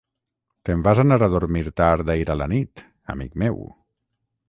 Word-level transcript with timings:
Te'n 0.69 0.85
vas 0.87 1.01
anar 1.03 1.19
a 1.25 1.29
dormir 1.35 1.63
tard 1.83 2.11
ahir 2.17 2.27
a 2.35 2.39
la 2.43 2.51
nit, 2.57 2.85
amic 3.17 3.41
meu. 3.45 3.65